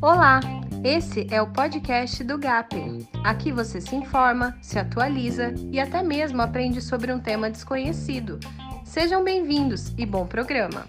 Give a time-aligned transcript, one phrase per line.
[0.00, 0.40] Olá,
[0.84, 3.06] esse é o podcast do GAP.
[3.24, 8.38] Aqui você se informa, se atualiza e até mesmo aprende sobre um tema desconhecido.
[8.84, 10.84] Sejam bem-vindos e bom programa!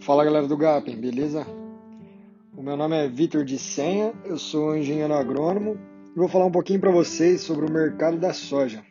[0.00, 1.46] Fala galera do GAP, beleza?
[2.56, 6.52] O meu nome é Vitor de Senha, eu sou engenheiro agrônomo e vou falar um
[6.52, 8.82] pouquinho para vocês sobre o mercado da soja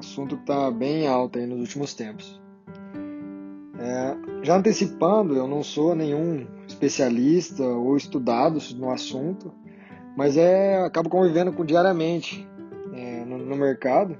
[0.00, 2.40] assunto que está bem alto aí nos últimos tempos.
[3.78, 9.52] É, já antecipando, eu não sou nenhum especialista ou estudado no assunto,
[10.16, 12.46] mas é acabo convivendo com diariamente
[12.92, 14.16] é, no, no, mercado,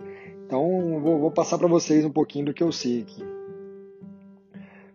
[0.47, 3.22] então vou, vou passar para vocês um pouquinho do que eu sei aqui.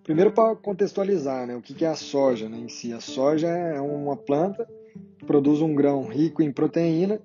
[0.04, 2.94] Primeiro para contextualizar, né, o que, que é a soja né, em si.
[2.94, 4.68] A soja é uma planta
[5.18, 7.20] que produz um grão rico em proteína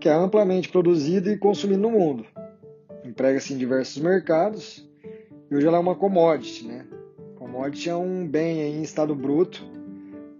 [0.00, 2.26] que é amplamente produzido e consumido no mundo
[3.04, 4.88] emprega-se em diversos mercados
[5.50, 6.86] e hoje ela é uma commodity, né?
[7.36, 9.62] Commodity é um bem em estado bruto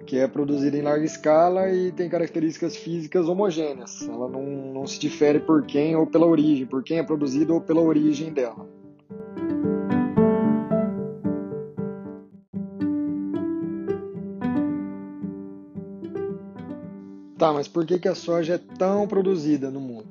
[0.06, 4.02] que é produzido em larga escala e tem características físicas homogêneas.
[4.08, 7.60] Ela não, não se difere por quem ou pela origem, por quem é produzido ou
[7.60, 8.66] pela origem dela.
[17.40, 20.08] Tá, mas por que, que a soja é tão produzida no mundo?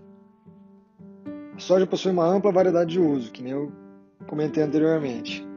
[1.55, 3.71] A soja possui uma ampla variedade de uso, que nem eu
[4.25, 5.47] comentei anteriormente.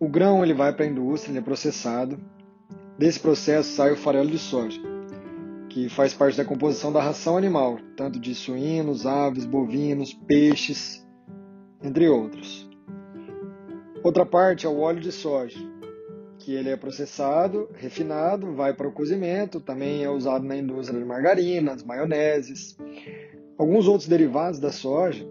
[0.00, 2.18] O grão ele vai para a indústria, ele é processado.
[2.98, 4.80] Desse processo sai o farelo de soja,
[5.68, 11.06] que faz parte da composição da ração animal, tanto de suínos, aves, bovinos, peixes,
[11.82, 12.66] entre outros.
[14.02, 15.58] Outra parte é o óleo de soja,
[16.46, 21.04] que ele é processado, refinado, vai para o cozimento, também é usado na indústria de
[21.04, 22.78] margarinas, maioneses.
[23.58, 25.26] Alguns outros derivados da soja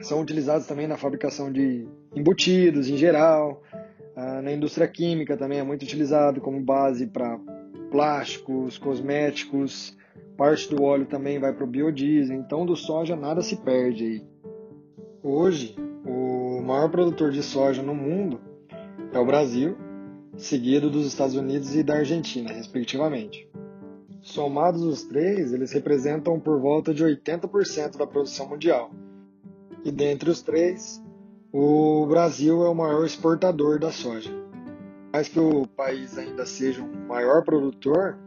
[0.00, 3.62] são utilizados também na fabricação de embutidos em geral,
[4.16, 7.38] ah, na indústria química também é muito utilizado como base para
[7.90, 9.94] plásticos, cosméticos,
[10.34, 14.24] parte do óleo também vai para o biodiesel, então do soja nada se perde aí.
[15.22, 15.76] Hoje,
[16.06, 18.40] o maior produtor de soja no mundo
[19.12, 19.76] é o Brasil,
[20.36, 23.48] seguido dos Estados Unidos e da Argentina, respectivamente.
[24.20, 28.90] Somados os três, eles representam por volta de 80% da produção mundial.
[29.84, 31.02] E dentre os três,
[31.52, 34.30] o Brasil é o maior exportador da soja.
[35.12, 38.18] Mais que o país ainda seja um maior produtor,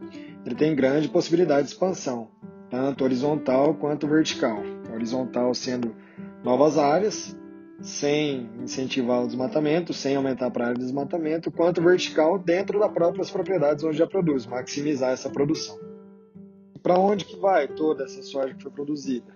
[0.44, 2.28] ele tem grande possibilidade de expansão,
[2.70, 4.62] tanto horizontal quanto vertical.
[4.92, 5.94] Horizontal sendo
[6.42, 7.36] novas áreas,
[7.80, 13.30] sem incentivar o desmatamento, sem aumentar a praia de desmatamento, quanto vertical dentro das próprias
[13.30, 15.78] propriedades onde já produz, maximizar essa produção.
[16.82, 19.34] Para onde que vai toda essa soja que foi produzida?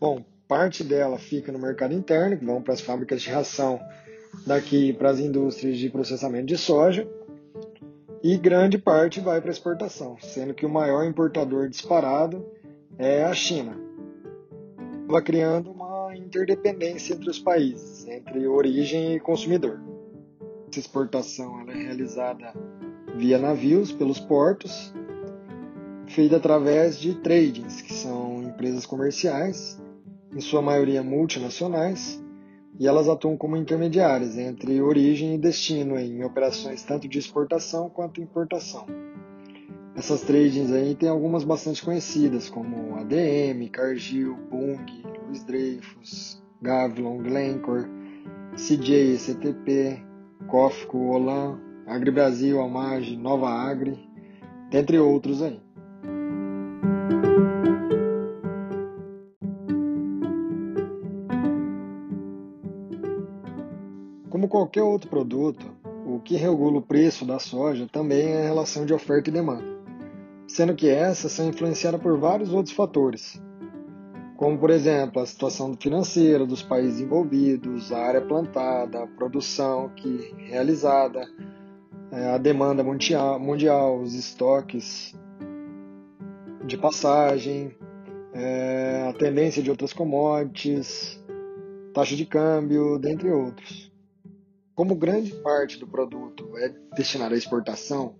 [0.00, 3.80] Bom, parte dela fica no mercado interno, que vão para as fábricas de ração
[4.46, 7.08] daqui para as indústrias de processamento de soja,
[8.22, 12.44] e grande parte vai para exportação, sendo que o maior importador disparado
[12.98, 13.76] é a China.
[15.06, 15.83] Vai criando uma
[16.34, 19.80] interdependência entre os países, entre origem e consumidor.
[20.68, 22.52] Essa exportação é realizada
[23.16, 24.92] via navios pelos portos
[26.08, 29.80] feita através de tradings, que são empresas comerciais,
[30.34, 32.22] em sua maioria multinacionais,
[32.78, 38.20] e elas atuam como intermediárias entre origem e destino em operações tanto de exportação quanto
[38.20, 38.86] importação.
[39.96, 47.88] Essas tradings aí tem algumas bastante conhecidas, como ADM, Cargill, Bung, Louis Dreyfus, Gavilon, Glencore,
[48.56, 50.00] CJ, CTP,
[50.46, 51.58] Cofco, Olan,
[51.88, 53.98] AgriBrasil, Amage, Nova Agri,
[54.70, 55.60] dentre outros aí.
[64.30, 65.66] Como qualquer outro produto,
[66.06, 69.64] o que regula o preço da soja também é a relação de oferta e demanda,
[70.46, 73.42] sendo que essas são influenciadas por vários outros fatores,
[74.36, 80.34] como por exemplo a situação financeira dos países envolvidos, a área plantada, a produção que
[80.38, 81.24] realizada,
[82.10, 85.14] é, a demanda mundial, mundial os estoques
[86.64, 87.76] de passagem,
[88.32, 91.22] é, a tendência de outras commodities,
[91.92, 93.92] taxa de câmbio, dentre outros.
[94.74, 98.16] Como grande parte do produto é destinado à exportação,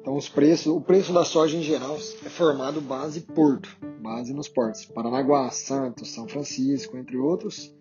[0.00, 3.68] então os preços, o preço da soja em geral é formado base porto,
[4.02, 7.74] base nos portos, Paranaguá, Santos, São Francisco, entre outros,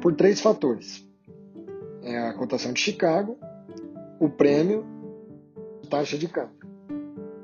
[0.00, 1.06] por três fatores:
[2.02, 3.38] é a cotação de Chicago,
[4.18, 4.84] o prêmio,
[5.90, 6.64] taxa de câmbio.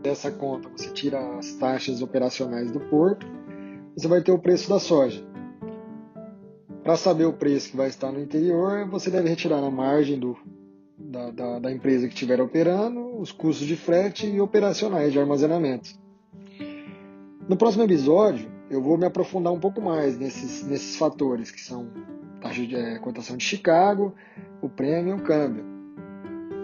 [0.03, 3.27] dessa conta você tira as taxas operacionais do porto,
[3.95, 5.23] você vai ter o preço da soja.
[6.83, 10.35] Para saber o preço que vai estar no interior, você deve retirar a margem do,
[10.97, 15.91] da, da, da empresa que estiver operando, os custos de frete e operacionais de armazenamento.
[17.51, 21.91] No próximo episódio, eu vou me aprofundar um pouco mais nesses, nesses fatores, que são
[22.41, 24.15] taxa de é, cotação de Chicago,
[24.63, 25.65] o prêmio e o câmbio.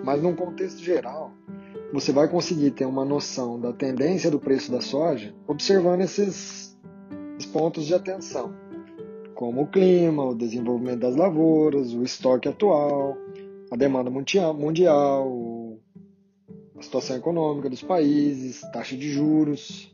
[0.04, 1.32] Mas num contexto geral,
[1.92, 6.78] você vai conseguir ter uma noção da tendência do preço da soja observando esses
[7.52, 8.54] pontos de atenção,
[9.34, 13.16] como o clima, o desenvolvimento das lavouras, o estoque atual,
[13.72, 14.56] a demanda mundial,
[16.78, 19.92] a situação econômica dos países, taxa de juros,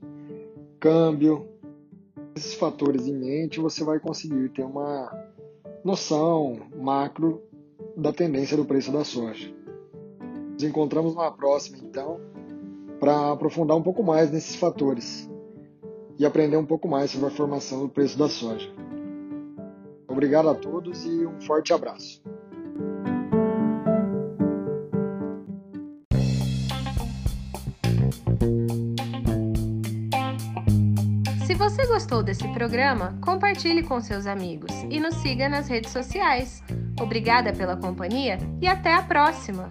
[0.83, 1.47] câmbio.
[2.35, 5.11] Esses fatores em mente, você vai conseguir ter uma
[5.85, 7.41] noção macro
[7.97, 9.55] da tendência do preço da soja.
[10.53, 12.21] Nos encontramos na próxima, então,
[12.99, 15.31] para aprofundar um pouco mais nesses fatores
[16.19, 18.69] e aprender um pouco mais sobre a formação do preço da soja.
[20.09, 22.21] Obrigado a todos e um forte abraço.
[31.63, 36.61] Você gostou desse programa, compartilhe com seus amigos e nos siga nas redes sociais.
[37.01, 39.71] Obrigada pela companhia e até a próxima!